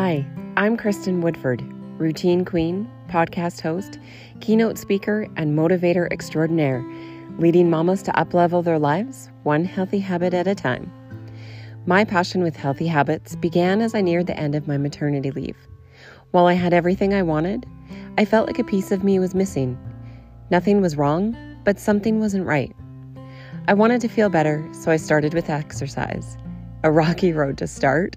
[0.00, 0.24] Hi,
[0.56, 1.60] I'm Kristin Woodford,
[1.98, 3.98] routine queen, podcast host,
[4.40, 6.88] keynote speaker, and motivator extraordinaire,
[7.38, 10.88] leading mamas to uplevel their lives one healthy habit at a time.
[11.84, 15.56] My passion with healthy habits began as I neared the end of my maternity leave.
[16.30, 17.66] While I had everything I wanted,
[18.18, 19.76] I felt like a piece of me was missing.
[20.48, 22.72] Nothing was wrong, but something wasn't right.
[23.66, 26.36] I wanted to feel better, so I started with exercise.
[26.84, 28.14] A rocky road to start,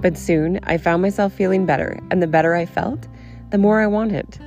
[0.00, 3.06] but soon I found myself feeling better, and the better I felt,
[3.50, 4.38] the more I wanted.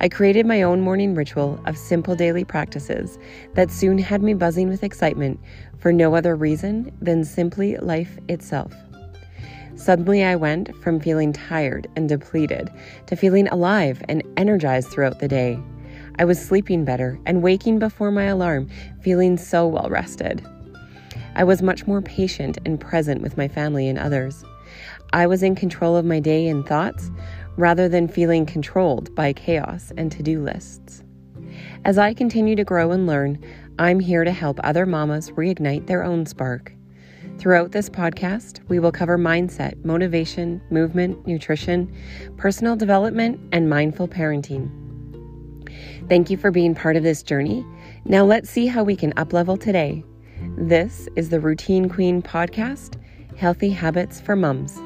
[0.00, 3.18] I created my own morning ritual of simple daily practices
[3.54, 5.38] that soon had me buzzing with excitement
[5.78, 8.72] for no other reason than simply life itself.
[9.76, 12.70] Suddenly, I went from feeling tired and depleted
[13.06, 15.58] to feeling alive and energized throughout the day.
[16.18, 18.68] I was sleeping better and waking before my alarm,
[19.00, 20.46] feeling so well rested.
[21.34, 24.44] I was much more patient and present with my family and others.
[25.12, 27.10] I was in control of my day and thoughts
[27.56, 31.02] rather than feeling controlled by chaos and to do lists.
[31.84, 33.42] As I continue to grow and learn,
[33.78, 36.72] I'm here to help other mamas reignite their own spark.
[37.38, 41.92] Throughout this podcast, we will cover mindset, motivation, movement, nutrition,
[42.36, 44.70] personal development, and mindful parenting.
[46.08, 47.64] Thank you for being part of this journey.
[48.04, 50.04] Now let's see how we can uplevel today.
[50.56, 53.00] This is the Routine Queen podcast,
[53.36, 54.80] Healthy Habits for Mums.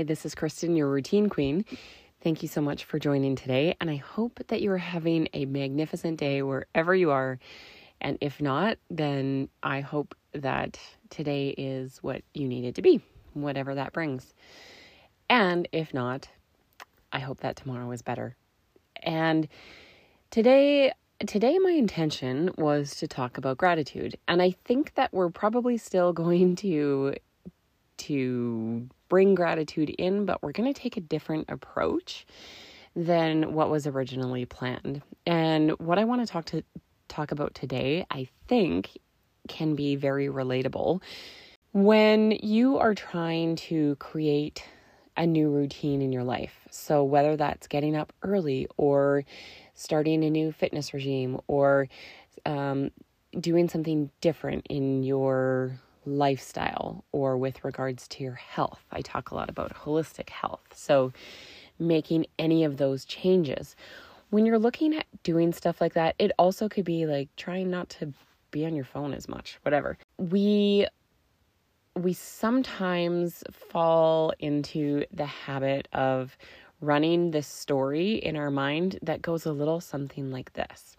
[0.00, 1.62] Hi, this is Kristin, your routine queen.
[2.22, 5.44] Thank you so much for joining today, and I hope that you are having a
[5.44, 7.38] magnificent day wherever you are.
[8.00, 13.02] And if not, then I hope that today is what you need it to be,
[13.34, 14.32] whatever that brings.
[15.28, 16.30] And if not,
[17.12, 18.36] I hope that tomorrow is better.
[19.02, 19.48] And
[20.30, 20.94] today
[21.26, 26.12] today my intention was to talk about gratitude and i think that we're probably still
[26.14, 27.14] going to
[27.98, 32.26] to bring gratitude in but we're going to take a different approach
[32.96, 35.02] than what was originally planned.
[35.26, 36.64] And what i want to talk to
[37.08, 38.96] talk about today i think
[39.48, 41.02] can be very relatable.
[41.72, 44.64] When you are trying to create
[45.16, 49.24] a new routine in your life so whether that's getting up early or
[49.74, 51.88] starting a new fitness regime or
[52.46, 52.90] um,
[53.38, 58.84] doing something different in your lifestyle or with regards to your health.
[58.90, 60.62] I talk a lot about holistic health.
[60.74, 61.12] So,
[61.78, 63.74] making any of those changes.
[64.28, 67.88] When you're looking at doing stuff like that, it also could be like trying not
[67.90, 68.12] to
[68.50, 69.96] be on your phone as much, whatever.
[70.18, 70.86] We
[71.96, 76.36] we sometimes fall into the habit of
[76.80, 80.96] running this story in our mind that goes a little something like this.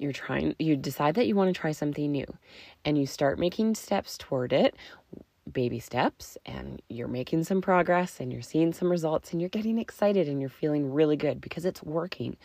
[0.00, 2.24] You're trying, you decide that you want to try something new
[2.86, 4.74] and you start making steps toward it,
[5.52, 9.78] baby steps, and you're making some progress and you're seeing some results and you're getting
[9.78, 12.38] excited and you're feeling really good because it's working.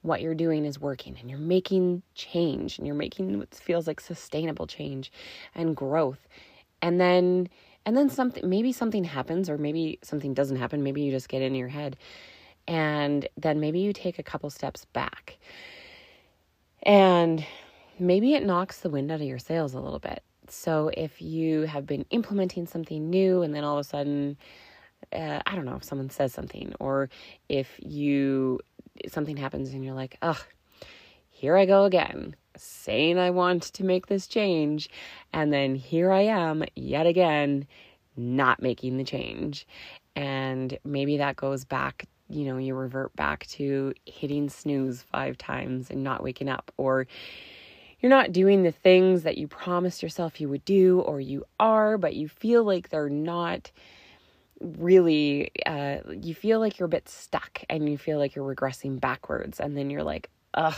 [0.00, 4.00] What you're doing is working and you're making change and you're making what feels like
[4.00, 5.12] sustainable change
[5.54, 6.26] and growth.
[6.80, 7.50] And then
[7.84, 11.42] and then something maybe something happens or maybe something doesn't happen maybe you just get
[11.42, 11.96] in your head
[12.68, 15.36] and then maybe you take a couple steps back
[16.82, 17.44] and
[17.98, 21.62] maybe it knocks the wind out of your sails a little bit so if you
[21.62, 24.36] have been implementing something new and then all of a sudden
[25.12, 27.08] uh, i don't know if someone says something or
[27.48, 28.58] if you
[29.08, 30.42] something happens and you're like ugh
[31.30, 34.88] here i go again saying I want to make this change,
[35.32, 37.66] and then here I am yet again
[38.16, 39.66] not making the change.
[40.14, 45.90] And maybe that goes back, you know, you revert back to hitting snooze five times
[45.90, 47.06] and not waking up, or
[48.00, 51.98] you're not doing the things that you promised yourself you would do, or you are,
[51.98, 53.70] but you feel like they're not
[54.60, 59.00] really uh you feel like you're a bit stuck and you feel like you're regressing
[59.00, 60.76] backwards and then you're like ugh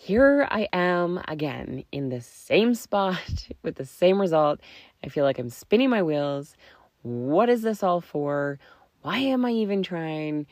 [0.00, 4.60] here I am again in the same spot with the same result.
[5.04, 6.54] I feel like I'm spinning my wheels.
[7.02, 8.60] What is this all for?
[9.02, 10.46] Why am I even trying?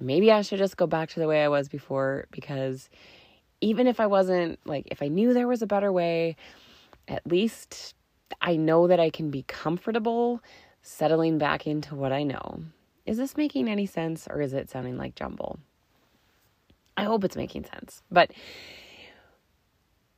[0.00, 2.88] Maybe I should just go back to the way I was before because
[3.60, 6.36] even if I wasn't, like, if I knew there was a better way,
[7.08, 7.94] at least
[8.40, 10.40] I know that I can be comfortable
[10.82, 12.62] settling back into what I know.
[13.04, 15.58] Is this making any sense or is it sounding like jumble?
[16.96, 18.02] I hope it's making sense.
[18.10, 18.32] But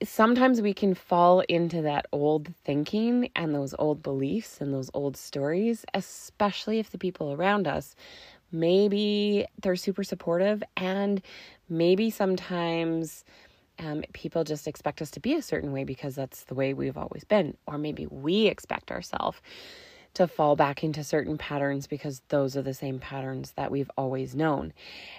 [0.03, 5.17] sometimes we can fall into that old thinking and those old beliefs and those old
[5.17, 7.95] stories, especially if the people around us
[8.53, 11.23] maybe they're super supportive and
[11.69, 13.25] maybe sometimes
[13.79, 16.99] um, people just expect us to be a certain way because that's the way we've
[16.99, 17.57] always been.
[17.67, 19.41] Or maybe we expect ourselves
[20.13, 24.35] to fall back into certain patterns because those are the same patterns that we've always
[24.35, 24.73] known.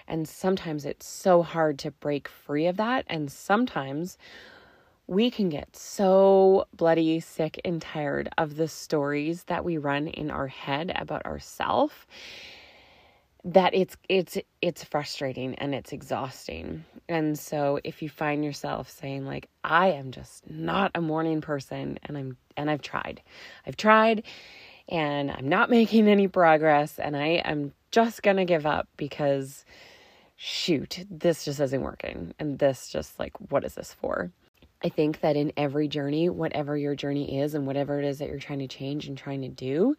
[0.07, 3.05] And sometimes it's so hard to break free of that.
[3.07, 4.17] And sometimes
[5.11, 10.31] we can get so bloody sick and tired of the stories that we run in
[10.31, 11.93] our head about ourselves
[13.43, 16.85] that it's it's it's frustrating and it's exhausting.
[17.09, 21.99] And so if you find yourself saying like I am just not a morning person
[22.03, 23.21] and I'm and I've tried.
[23.67, 24.23] I've tried
[24.87, 29.65] and I'm not making any progress and I am just going to give up because
[30.37, 34.31] shoot, this just isn't working and this just like what is this for?
[34.83, 38.29] I think that in every journey, whatever your journey is and whatever it is that
[38.29, 39.95] you're trying to change and trying to do,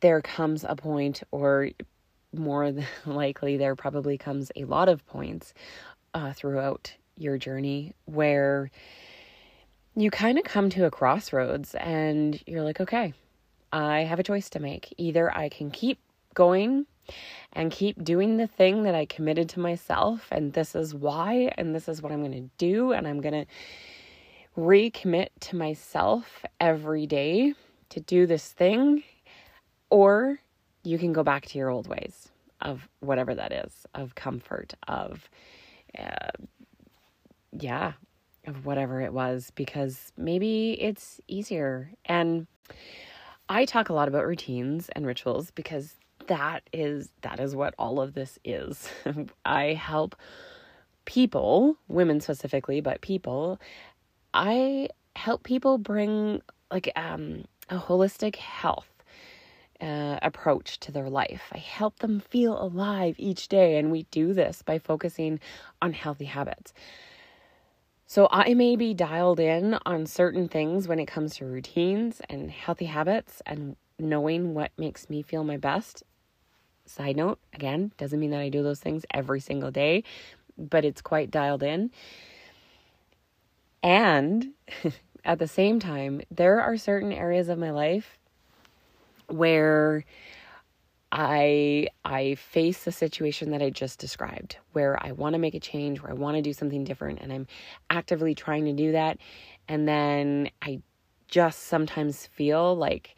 [0.00, 1.70] there comes a point or
[2.32, 5.54] more than likely there probably comes a lot of points
[6.14, 8.70] uh, throughout your journey where
[9.96, 13.12] you kind of come to a crossroads and you're like, okay,
[13.72, 14.94] I have a choice to make.
[14.96, 15.98] Either I can keep
[16.34, 16.86] going
[17.52, 21.74] and keep doing the thing that I committed to myself, and this is why, and
[21.74, 23.46] this is what I'm going to do, and I'm going to
[24.56, 27.54] recommit to myself every day
[27.90, 29.02] to do this thing,
[29.90, 30.40] or
[30.84, 35.28] you can go back to your old ways of whatever that is, of comfort, of,
[35.98, 36.30] uh,
[37.52, 37.92] yeah,
[38.46, 41.90] of whatever it was, because maybe it's easier.
[42.04, 42.46] And
[43.48, 45.94] I talk a lot about routines and rituals because
[46.28, 48.88] that is that is what all of this is.
[49.44, 50.16] I help
[51.04, 53.60] people, women specifically, but people,
[54.32, 58.88] I help people bring like um a holistic health
[59.80, 61.42] uh, approach to their life.
[61.52, 65.40] I help them feel alive each day, and we do this by focusing
[65.80, 66.72] on healthy habits.
[68.06, 72.50] So, I may be dialed in on certain things when it comes to routines and
[72.50, 76.02] healthy habits and knowing what makes me feel my best.
[76.88, 80.04] Side note, again, doesn't mean that I do those things every single day,
[80.56, 81.90] but it's quite dialed in.
[83.82, 84.52] And
[85.24, 88.18] at the same time, there are certain areas of my life
[89.28, 90.04] where
[91.10, 95.60] I I face the situation that I just described where I want to make a
[95.60, 97.46] change, where I want to do something different and I'm
[97.88, 99.18] actively trying to do that
[99.68, 100.82] and then I
[101.28, 103.16] just sometimes feel like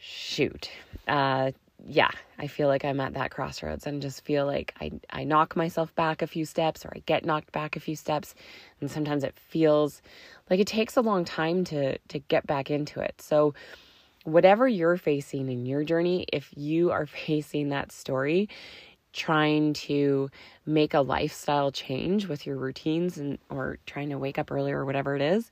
[0.00, 0.70] shoot.
[1.06, 1.52] Uh
[1.84, 5.56] yeah, I feel like I'm at that crossroads and just feel like I I knock
[5.56, 8.34] myself back a few steps or I get knocked back a few steps
[8.80, 10.02] and sometimes it feels
[10.50, 13.20] like it takes a long time to to get back into it.
[13.20, 13.54] So
[14.24, 18.48] whatever you're facing in your journey, if you are facing that story,
[19.12, 20.30] trying to
[20.66, 24.84] make a lifestyle change with your routines and or trying to wake up earlier or
[24.84, 25.50] whatever it is,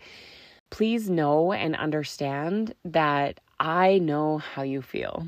[0.70, 5.26] please know and understand that I know how you feel.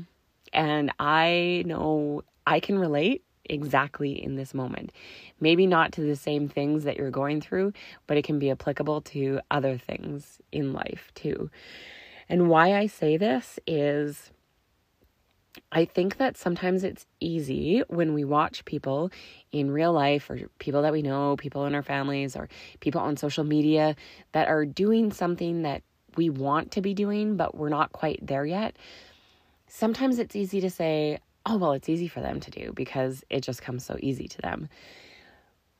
[0.53, 4.91] And I know I can relate exactly in this moment.
[5.39, 7.73] Maybe not to the same things that you're going through,
[8.07, 11.49] but it can be applicable to other things in life too.
[12.27, 14.31] And why I say this is
[15.71, 19.11] I think that sometimes it's easy when we watch people
[19.51, 22.47] in real life or people that we know, people in our families or
[22.79, 23.95] people on social media
[24.31, 25.81] that are doing something that
[26.15, 28.75] we want to be doing, but we're not quite there yet.
[29.79, 33.41] Sometimes it's easy to say, oh, well, it's easy for them to do because it
[33.41, 34.67] just comes so easy to them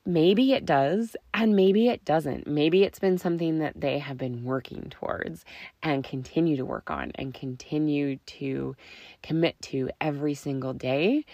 [0.09, 2.47] maybe it does and maybe it doesn't.
[2.47, 5.45] Maybe it's been something that they have been working towards
[5.83, 8.75] and continue to work on and continue to
[9.21, 11.25] commit to every single day.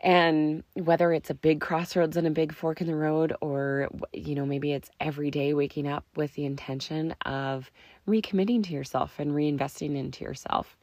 [0.00, 4.34] And whether it's a big crossroads and a big fork in the road, or, you
[4.34, 7.70] know, maybe it's every day waking up with the intention of
[8.06, 10.76] recommitting to yourself and reinvesting into yourself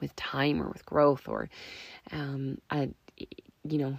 [0.00, 1.48] with time or with growth or,
[2.12, 2.88] um, a,
[3.64, 3.98] you know,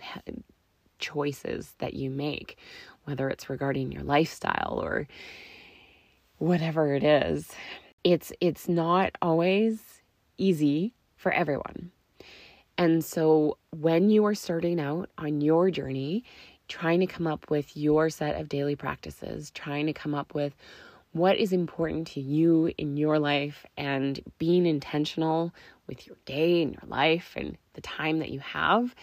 [1.00, 2.58] choices that you make,
[3.05, 5.08] whether it's regarding your lifestyle or
[6.38, 7.51] whatever it is.
[8.03, 10.01] It's it's not always
[10.38, 11.91] easy for everyone.
[12.77, 16.24] And so when you are starting out on your journey,
[16.67, 20.55] trying to come up with your set of daily practices, trying to come up with
[21.12, 25.53] what is important to you in your life and being intentional
[25.88, 28.96] with your day and your life and the time that you have.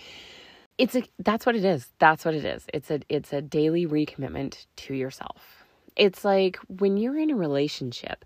[0.79, 1.91] It's a that's what it is.
[1.99, 2.65] That's what it is.
[2.73, 5.65] It's a it's a daily recommitment to yourself.
[5.97, 8.25] It's like when you're in a relationship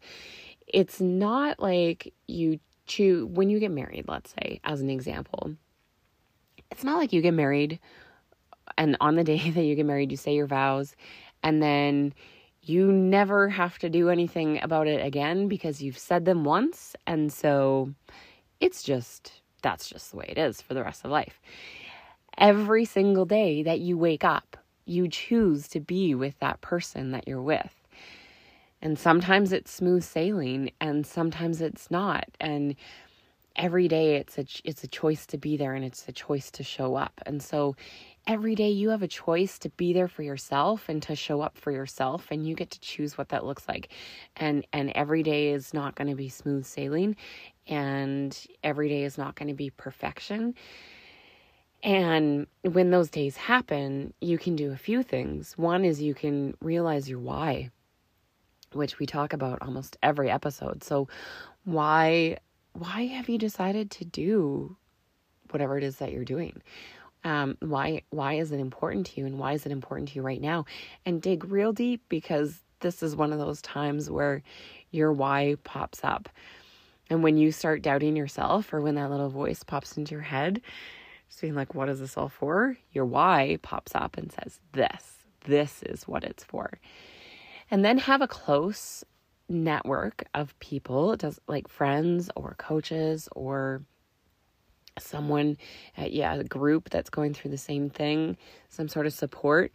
[0.68, 5.54] it's not like you choose when you get married let's say as an example
[6.70, 7.78] it's not like you get married
[8.76, 10.94] and on the day that you get married, you say your vows,
[11.42, 12.14] and then
[12.64, 16.94] you never have to do anything about it again because you've said them once.
[17.06, 17.92] And so
[18.60, 21.40] it's just, that's just the way it is for the rest of life.
[22.38, 27.26] Every single day that you wake up, you choose to be with that person that
[27.26, 27.74] you're with.
[28.80, 32.24] And sometimes it's smooth sailing and sometimes it's not.
[32.40, 32.74] And
[33.56, 36.62] every day it's a it's a choice to be there and it's a choice to
[36.62, 37.20] show up.
[37.26, 37.76] And so
[38.26, 41.58] every day you have a choice to be there for yourself and to show up
[41.58, 43.88] for yourself and you get to choose what that looks like.
[44.36, 47.16] And and every day is not going to be smooth sailing
[47.66, 50.54] and every day is not going to be perfection.
[51.82, 55.58] And when those days happen you can do a few things.
[55.58, 57.70] One is you can realize your why
[58.74, 60.82] which we talk about almost every episode.
[60.82, 61.08] So
[61.64, 62.38] why
[62.72, 64.76] why have you decided to do
[65.50, 66.62] whatever it is that you're doing?
[67.24, 70.22] Um, why why is it important to you and why is it important to you
[70.22, 70.64] right now?
[71.06, 74.42] And dig real deep because this is one of those times where
[74.90, 76.28] your why pops up.
[77.10, 80.60] And when you start doubting yourself or when that little voice pops into your head
[81.28, 82.76] saying like what is this all for?
[82.92, 86.78] Your why pops up and says this this is what it's for.
[87.70, 89.04] And then have a close
[89.52, 93.82] network of people does like friends or coaches or
[94.98, 95.56] someone,
[95.98, 98.36] uh, yeah, a group that's going through the same thing,
[98.68, 99.72] some sort of support,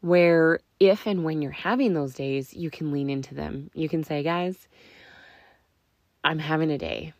[0.00, 3.70] where if and when you're having those days, you can lean into them.
[3.74, 4.68] You can say, guys,
[6.24, 7.12] I'm having a day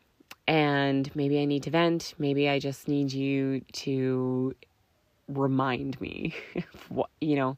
[0.47, 2.15] and maybe I need to vent.
[2.19, 4.55] Maybe I just need you to
[5.29, 6.35] remind me,
[6.89, 7.57] what, you know,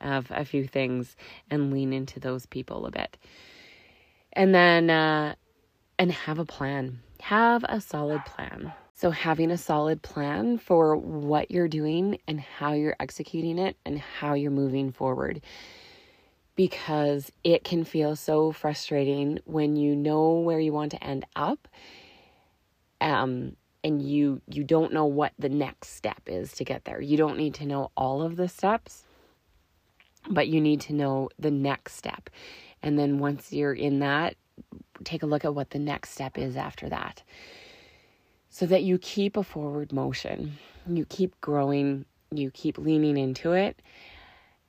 [0.00, 1.16] of a few things
[1.50, 3.16] and lean into those people a bit.
[4.32, 5.34] And then, uh,
[5.98, 7.00] and have a plan.
[7.20, 8.72] Have a solid plan.
[8.94, 13.98] So, having a solid plan for what you're doing and how you're executing it and
[13.98, 15.42] how you're moving forward.
[16.54, 21.66] Because it can feel so frustrating when you know where you want to end up
[23.02, 27.00] um, and you you don't know what the next step is to get there.
[27.00, 29.04] You don't need to know all of the steps,
[30.30, 32.30] but you need to know the next step.
[32.82, 34.36] And then once you're in that,
[35.04, 37.22] take a look at what the next step is after that
[38.52, 40.58] so that you keep a forward motion.
[40.86, 43.80] You keep growing, you keep leaning into it.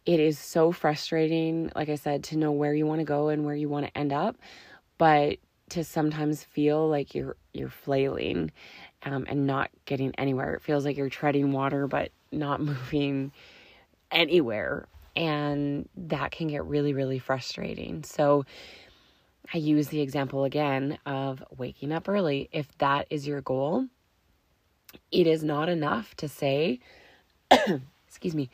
[0.06, 3.44] It is so frustrating, like I said, to know where you want to go and
[3.44, 4.38] where you want to end up,
[4.98, 5.38] but
[5.70, 8.52] to sometimes feel like you're you're flailing
[9.04, 10.54] um, and not getting anywhere.
[10.54, 13.34] It feels like you're treading water but not moving
[14.12, 18.04] anywhere, and that can get really really frustrating.
[18.04, 18.46] So
[19.54, 22.50] I use the example again of waking up early.
[22.52, 23.88] If that is your goal,
[25.12, 26.80] it is not enough to say,
[28.08, 28.50] excuse me,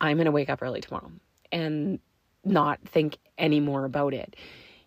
[0.00, 1.12] I'm going to wake up early tomorrow
[1.52, 2.00] and
[2.44, 4.36] not think any more about it.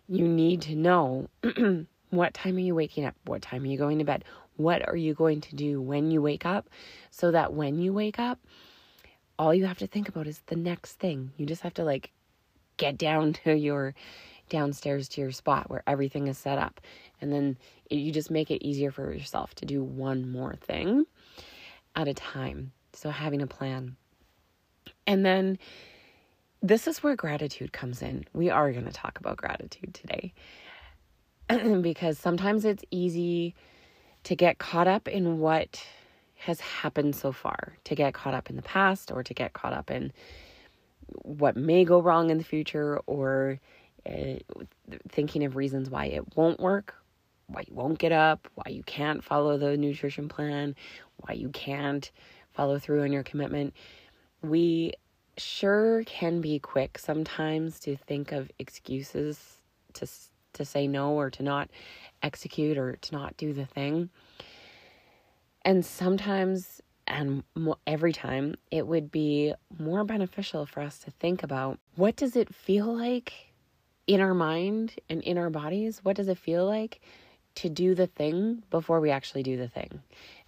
[0.08, 1.28] You need to know
[2.10, 3.14] what time are you waking up?
[3.24, 4.24] What time are you going to bed?
[4.56, 6.68] What are you going to do when you wake up?
[7.10, 8.38] So that when you wake up,
[9.38, 11.32] all you have to think about is the next thing.
[11.36, 12.10] You just have to like
[12.76, 13.94] get down to your
[14.48, 16.80] downstairs to your spot where everything is set up.
[17.20, 17.56] And then
[17.90, 21.06] you just make it easier for yourself to do one more thing
[21.96, 22.72] at a time.
[22.92, 23.96] So, having a plan.
[25.06, 25.58] And then
[26.62, 28.24] this is where gratitude comes in.
[28.32, 30.32] We are going to talk about gratitude today
[31.82, 33.54] because sometimes it's easy
[34.24, 35.84] to get caught up in what
[36.36, 39.72] has happened so far, to get caught up in the past or to get caught
[39.72, 40.12] up in
[41.22, 43.60] what may go wrong in the future or
[44.06, 44.34] uh,
[45.08, 46.94] thinking of reasons why it won't work,
[47.46, 50.74] why you won't get up, why you can't follow the nutrition plan,
[51.18, 52.10] why you can't
[52.52, 53.74] follow through on your commitment.
[54.42, 54.92] We
[55.36, 59.58] sure can be quick sometimes to think of excuses
[59.94, 60.06] to
[60.52, 61.68] to say no or to not
[62.22, 64.08] execute or to not do the thing.
[65.64, 67.42] And sometimes and
[67.86, 72.54] every time it would be more beneficial for us to think about what does it
[72.54, 73.52] feel like
[74.06, 77.00] in our mind and in our bodies, what does it feel like
[77.56, 80.02] to do the thing before we actually do the thing?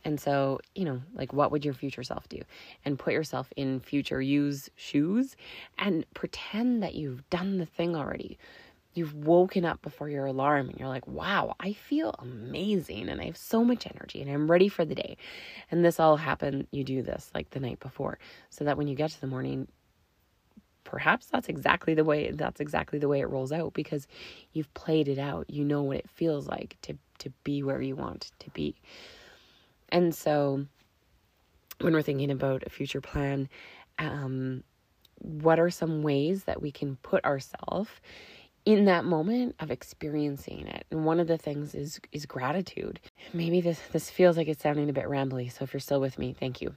[0.04, 2.40] And so, you know, like what would your future self do?
[2.84, 5.36] And put yourself in future you's shoes
[5.78, 8.38] and pretend that you've done the thing already.
[8.96, 13.26] You've woken up before your alarm and you're like, wow, I feel amazing and I
[13.26, 15.18] have so much energy and I'm ready for the day.
[15.70, 18.94] And this all happened, you do this like the night before so that when you
[18.94, 19.68] get to the morning,
[20.82, 24.06] perhaps that's exactly the way that's exactly the way it rolls out because
[24.52, 25.50] you've played it out.
[25.50, 28.76] You know what it feels like to to be where you want to be.
[29.90, 30.64] And so
[31.80, 33.48] when we're thinking about a future plan,
[33.98, 34.62] um,
[35.18, 37.90] what are some ways that we can put ourselves
[38.66, 40.84] in that moment of experiencing it.
[40.90, 43.00] And one of the things is is gratitude.
[43.32, 46.18] Maybe this this feels like it's sounding a bit rambly so if you're still with
[46.18, 46.74] me thank you.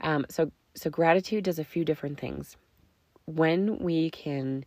[0.00, 2.56] Um, so so gratitude does a few different things.
[3.26, 4.64] When we can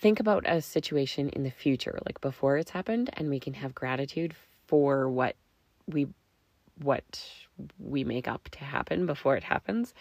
[0.00, 3.74] think about a situation in the future like before it's happened and we can have
[3.74, 4.34] gratitude
[4.66, 5.34] for what
[5.88, 6.06] we
[6.82, 7.28] what
[7.80, 9.94] we make up to happen before it happens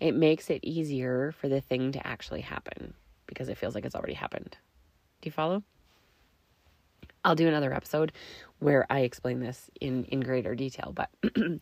[0.00, 2.92] it makes it easier for the thing to actually happen
[3.26, 4.56] because it feels like it's already happened
[5.20, 5.62] do you follow?
[7.24, 8.12] I'll do another episode
[8.60, 11.10] where I explain this in, in greater detail, but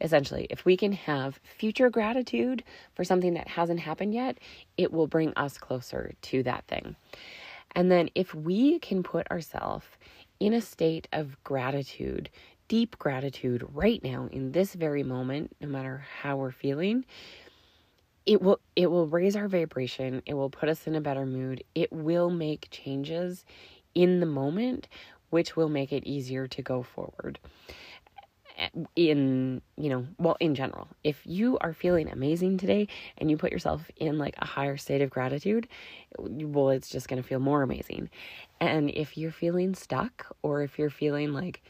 [0.00, 4.38] essentially, if we can have future gratitude for something that hasn't happened yet,
[4.76, 6.96] it will bring us closer to that thing.
[7.74, 9.86] And then if we can put ourselves
[10.40, 12.30] in a state of gratitude,
[12.68, 17.04] deep gratitude right now in this very moment, no matter how we're feeling,
[18.26, 20.22] it will it will raise our vibration.
[20.26, 21.62] It will put us in a better mood.
[21.74, 23.44] It will make changes
[23.94, 24.88] in the moment
[25.30, 27.38] which will make it easier to go forward.
[28.96, 33.52] In you know well in general if you are feeling amazing today and you put
[33.52, 35.68] yourself in like a higher state of gratitude
[36.18, 38.08] well it's just going to feel more amazing.
[38.58, 41.62] And if you're feeling stuck or if you're feeling like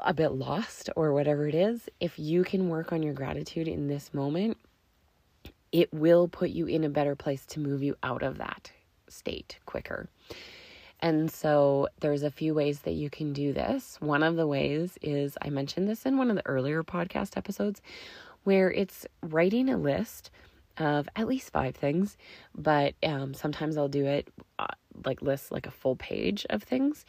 [0.00, 3.88] a bit lost or whatever it is, if you can work on your gratitude in
[3.88, 4.56] this moment,
[5.72, 8.70] it will put you in a better place to move you out of that
[9.08, 10.08] state quicker.
[11.00, 13.96] And so there's a few ways that you can do this.
[14.00, 17.82] One of the ways is I mentioned this in one of the earlier podcast episodes
[18.44, 20.30] where it's writing a list
[20.78, 22.16] of at least five things,
[22.54, 24.28] but um, sometimes I'll do it
[24.58, 24.66] uh,
[25.04, 27.04] like list like a full page of things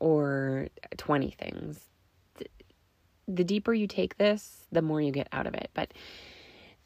[0.00, 1.86] or 20 things.
[3.28, 5.70] The deeper you take this, the more you get out of it.
[5.72, 5.92] But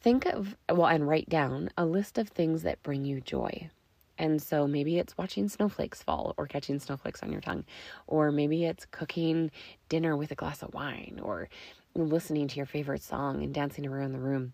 [0.03, 3.71] think of, well, and write down a list of things that bring you joy.
[4.19, 7.65] And so maybe it's watching snowflakes fall or catching snowflakes on your tongue,
[8.07, 9.51] or maybe it's cooking
[9.89, 11.49] dinner with a glass of wine, or
[11.95, 14.53] listening to your favorite song and dancing around the room.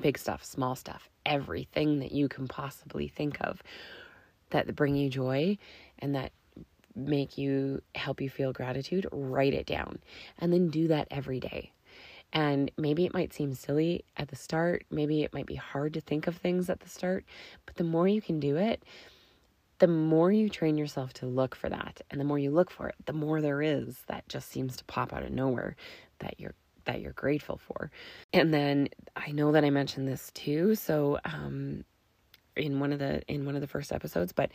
[0.00, 3.62] Big stuff, small stuff, everything that you can possibly think of
[4.50, 5.56] that bring you joy
[6.00, 6.32] and that
[6.96, 9.98] make you help you feel gratitude, write it down
[10.38, 11.72] and then do that every day.
[12.32, 16.00] And maybe it might seem silly at the start, maybe it might be hard to
[16.00, 17.24] think of things at the start,
[17.64, 18.82] but the more you can do it,
[19.78, 22.88] the more you train yourself to look for that and the more you look for
[22.88, 25.76] it, the more there is that just seems to pop out of nowhere
[26.18, 26.54] that you're
[26.86, 27.90] that you're grateful for.
[28.32, 31.84] And then I know that I mentioned this too, so um
[32.56, 34.50] in one of the in one of the first episodes, but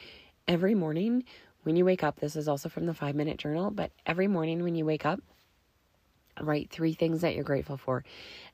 [0.48, 1.24] every morning
[1.64, 4.64] when you wake up, this is also from the five minute journal, but every morning
[4.64, 5.20] when you wake up,
[6.40, 8.04] write three things that you're grateful for.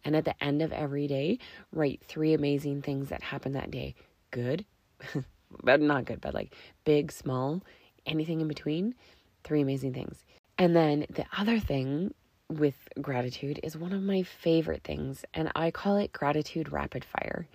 [0.03, 1.39] And at the end of every day,
[1.71, 3.95] write three amazing things that happened that day.
[4.31, 4.65] Good,
[5.63, 7.63] but not good, but like big, small,
[8.05, 8.95] anything in between.
[9.43, 10.25] Three amazing things.
[10.57, 12.13] And then the other thing
[12.49, 17.47] with gratitude is one of my favorite things, and I call it gratitude rapid fire.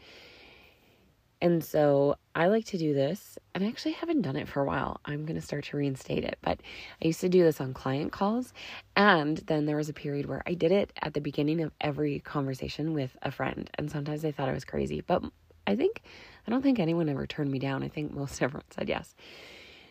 [1.43, 4.65] And so I like to do this, and I actually haven't done it for a
[4.65, 5.01] while.
[5.05, 6.61] I'm going to start to reinstate it, but
[7.03, 8.55] I used to do this on client calls.
[8.95, 12.21] And then there was a period where I did it at the beginning of every
[12.21, 13.69] conversation with a friend.
[13.75, 15.25] And sometimes they thought I was crazy, but
[15.67, 16.03] I think,
[16.47, 17.83] I don't think anyone ever turned me down.
[17.83, 19.13] I think most everyone said yes.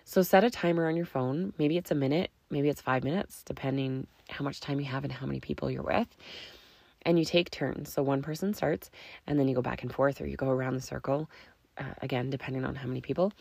[0.06, 1.52] So set a timer on your phone.
[1.58, 5.12] Maybe it's a minute, maybe it's five minutes, depending how much time you have and
[5.12, 6.08] how many people you're with
[7.04, 7.92] and you take turns.
[7.92, 8.90] So one person starts,
[9.28, 11.30] and then you go back and forth, or you go around the circle,
[11.78, 13.32] uh, again, depending on how many people,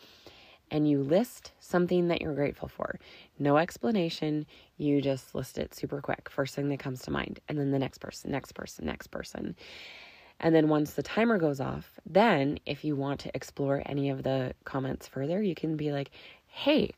[0.70, 2.98] and you list something that you're grateful for.
[3.38, 4.46] No explanation,
[4.76, 7.78] you just list it super quick, first thing that comes to mind, and then the
[7.78, 9.56] next person, next person, next person.
[10.38, 14.22] And then once the timer goes off, then if you want to explore any of
[14.22, 16.10] the comments further, you can be like,
[16.46, 16.92] hey,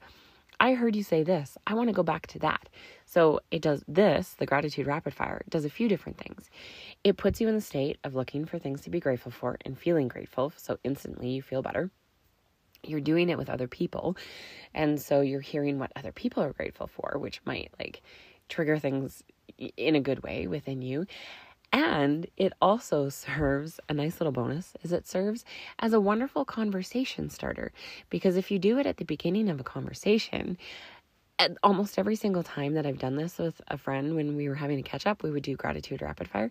[0.63, 1.59] I heard you say this.
[1.67, 2.69] I want to go back to that.
[3.05, 6.51] So it does this, the gratitude rapid fire, does a few different things.
[7.05, 9.77] It puts you in the state of looking for things to be grateful for and
[9.77, 10.53] feeling grateful.
[10.57, 11.91] So instantly you feel better.
[12.85, 14.17] You're doing it with other people.
[14.73, 18.03] And so you're hearing what other people are grateful for, which might like
[18.49, 19.25] trigger things
[19.77, 21.07] in a good way within you.
[21.73, 25.45] And it also serves a nice little bonus is it serves
[25.79, 27.73] as a wonderful conversation starter.
[28.11, 30.59] Because if you do it at the beginning of a conversation,
[31.63, 34.79] almost every single time that I've done this with a friend when we were having
[34.79, 36.51] a catch up, we would do gratitude rapid fire.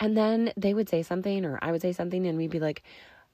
[0.00, 2.82] And then they would say something or I would say something and we'd be like,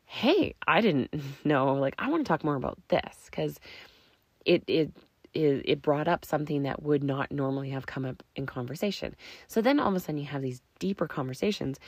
[0.04, 1.10] "Hey, I didn't
[1.44, 1.74] know.
[1.74, 3.30] Like I want to talk more about this.
[3.32, 3.58] Cuz
[4.44, 4.92] it it
[5.34, 9.14] it, it brought up something that would not normally have come up in conversation.
[9.48, 11.78] So then all of a sudden you have these deeper conversations,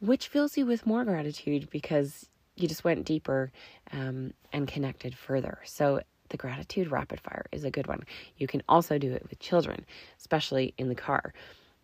[0.00, 3.52] which fills you with more gratitude because you just went deeper
[3.92, 5.58] um, and connected further.
[5.64, 8.04] So the gratitude rapid fire is a good one.
[8.36, 9.84] You can also do it with children,
[10.18, 11.32] especially in the car.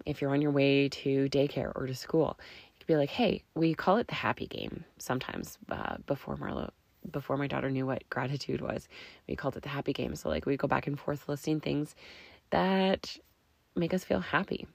[0.04, 3.44] If you're on your way to daycare or to school, you could be like, "Hey,
[3.54, 6.70] we call it the happy game." Sometimes uh, before Marlo
[7.10, 8.88] before my daughter knew what gratitude was.
[9.28, 10.14] We called it the happy game.
[10.16, 11.94] So, like, we go back and forth listing things
[12.50, 13.16] that
[13.74, 14.66] make us feel happy,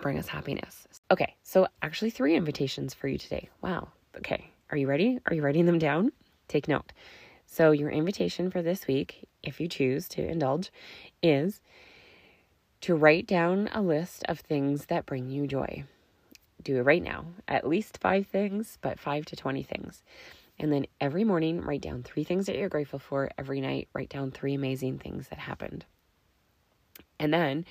[0.00, 0.86] bring us happiness.
[1.10, 3.48] Okay, so actually, three invitations for you today.
[3.62, 3.88] Wow.
[4.16, 5.18] Okay, are you ready?
[5.26, 6.12] Are you writing them down?
[6.48, 6.92] Take note.
[7.46, 10.70] So, your invitation for this week, if you choose to indulge,
[11.22, 11.60] is
[12.82, 15.84] to write down a list of things that bring you joy.
[16.62, 17.26] Do it right now.
[17.46, 20.02] At least five things, but five to 20 things.
[20.58, 23.30] And then every morning, write down three things that you're grateful for.
[23.36, 25.84] Every night, write down three amazing things that happened.
[27.18, 27.66] And then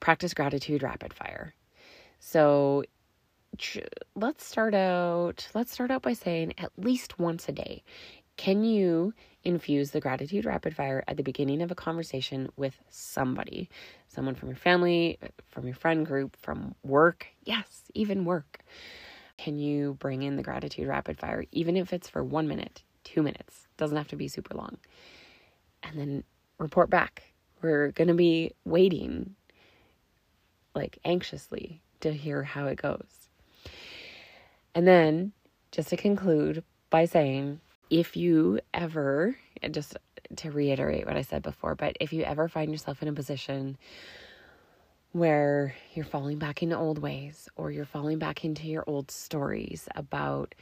[0.00, 1.54] practice gratitude rapid fire.
[2.18, 2.84] So
[3.58, 3.80] tr-
[4.14, 7.82] let's start out let's start out by saying at least once a day
[8.36, 13.68] can you infuse the gratitude rapid fire at the beginning of a conversation with somebody
[14.08, 18.60] someone from your family from your friend group from work yes even work
[19.38, 23.22] can you bring in the gratitude rapid fire, even if it's for one minute, two
[23.22, 23.66] minutes?
[23.76, 24.78] Doesn't have to be super long.
[25.82, 26.24] And then
[26.58, 27.22] report back.
[27.62, 29.34] We're going to be waiting,
[30.74, 33.28] like anxiously, to hear how it goes.
[34.74, 35.32] And then,
[35.72, 39.36] just to conclude by saying, if you ever,
[39.70, 39.96] just
[40.36, 43.78] to reiterate what I said before, but if you ever find yourself in a position
[45.16, 49.88] where you're falling back into old ways or you're falling back into your old stories
[49.96, 50.54] about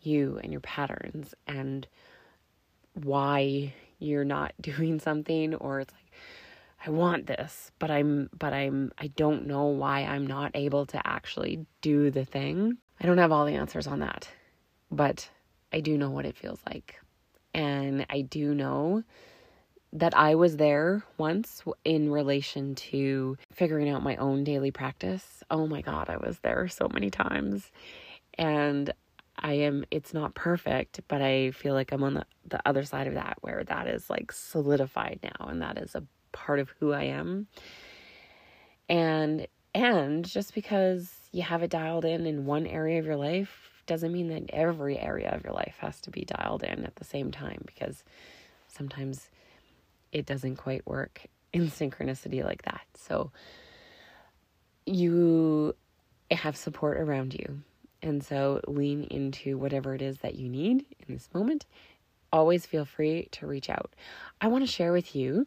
[0.00, 1.86] you and your patterns and
[2.94, 6.10] why you're not doing something or it's like
[6.84, 11.06] I want this but I'm but I'm I don't know why I'm not able to
[11.06, 12.78] actually do the thing.
[13.00, 14.28] I don't have all the answers on that.
[14.90, 15.30] But
[15.72, 16.98] I do know what it feels like.
[17.54, 19.04] And I do know
[19.92, 25.42] that I was there once in relation to figuring out my own daily practice.
[25.50, 27.70] Oh my God, I was there so many times.
[28.34, 28.92] And
[29.36, 33.08] I am, it's not perfect, but I feel like I'm on the, the other side
[33.08, 36.92] of that where that is like solidified now and that is a part of who
[36.92, 37.48] I am.
[38.88, 43.82] And, and just because you have it dialed in in one area of your life
[43.86, 47.04] doesn't mean that every area of your life has to be dialed in at the
[47.04, 48.04] same time because
[48.68, 49.30] sometimes
[50.12, 52.82] it doesn't quite work in synchronicity like that.
[52.94, 53.30] So
[54.86, 55.74] you
[56.30, 57.62] have support around you.
[58.02, 61.66] And so lean into whatever it is that you need in this moment.
[62.32, 63.92] Always feel free to reach out.
[64.40, 65.46] I want to share with you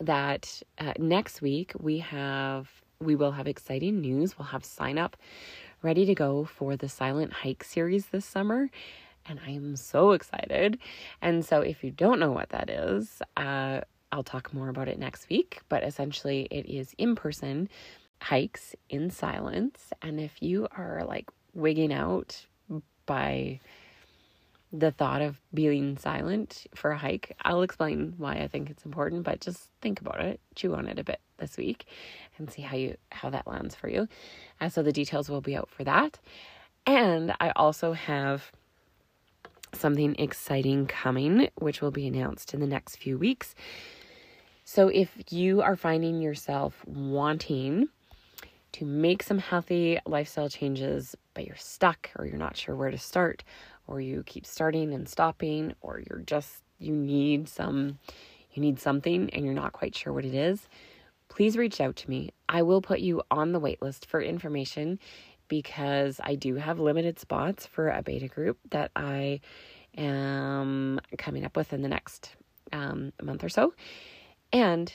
[0.00, 2.68] that uh, next week we have
[3.00, 4.38] we will have exciting news.
[4.38, 5.16] We'll have sign up
[5.82, 8.70] ready to go for the Silent Hike series this summer
[9.26, 10.78] and I am so excited.
[11.22, 13.80] And so, if you don't know what that is, uh,
[14.14, 17.68] I'll talk more about it next week, but essentially it is in person
[18.22, 19.92] hikes in silence.
[20.02, 22.46] And if you are like wigging out
[23.06, 23.58] by
[24.72, 29.24] the thought of being silent for a hike, I'll explain why I think it's important,
[29.24, 31.84] but just think about it, chew on it a bit this week
[32.38, 34.06] and see how you how that lands for you.
[34.60, 36.20] Uh, so the details will be out for that.
[36.86, 38.52] And I also have
[39.72, 43.56] something exciting coming, which will be announced in the next few weeks.
[44.64, 47.88] So if you are finding yourself wanting
[48.72, 52.98] to make some healthy lifestyle changes, but you're stuck or you're not sure where to
[52.98, 53.44] start,
[53.86, 57.98] or you keep starting and stopping, or you're just, you need some,
[58.52, 60.66] you need something and you're not quite sure what it is,
[61.28, 62.30] please reach out to me.
[62.48, 64.98] I will put you on the wait list for information
[65.48, 69.40] because I do have limited spots for a beta group that I
[69.96, 72.34] am coming up with in the next
[72.72, 73.74] um, month or so.
[74.54, 74.92] And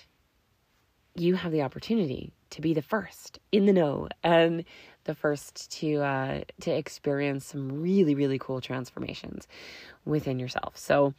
[1.15, 4.63] you have the opportunity to be the first in the know and
[5.03, 9.47] the first to uh, to experience some really really cool transformations
[10.05, 10.77] within yourself.
[10.77, 11.13] So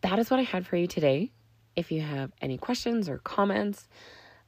[0.00, 1.30] that is what I had for you today.
[1.76, 3.86] If you have any questions or comments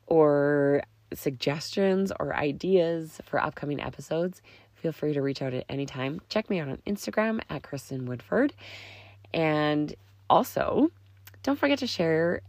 [0.06, 4.40] or suggestions or ideas for upcoming episodes,
[4.74, 6.22] feel free to reach out at any time.
[6.30, 8.54] Check me out on Instagram at Kristin Woodford.
[9.34, 9.94] And
[10.30, 10.90] also,
[11.42, 12.42] don't forget to share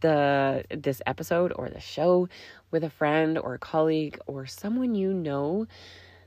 [0.00, 2.28] the this episode or the show
[2.70, 5.66] with a friend or a colleague or someone you know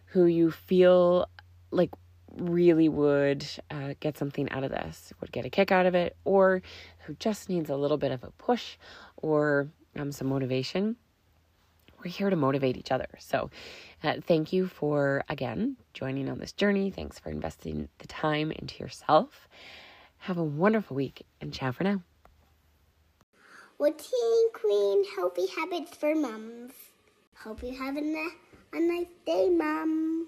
[0.07, 1.25] who you feel
[1.71, 1.89] like
[2.37, 6.15] really would uh, get something out of this, would get a kick out of it,
[6.23, 6.61] or
[7.05, 8.77] who just needs a little bit of a push
[9.17, 10.95] or um, some motivation,
[11.97, 13.07] we're here to motivate each other.
[13.19, 13.49] So,
[14.03, 16.89] uh, thank you for again joining on this journey.
[16.89, 19.47] Thanks for investing the time into yourself.
[20.25, 22.03] Have a wonderful week and ciao for now.
[23.79, 26.73] Routine Queen Healthy Habits for Moms.
[27.43, 28.29] Hope you have a,
[28.71, 30.27] a nice day, Mom.